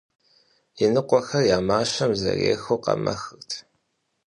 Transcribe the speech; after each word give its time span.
Иныкъуэхэри 0.83 1.49
а 1.57 1.59
мащэм 1.67 2.11
зэрехыу 2.19 2.81
къэмэхырт. 2.83 3.49